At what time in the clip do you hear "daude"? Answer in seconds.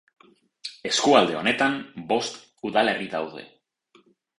3.17-3.51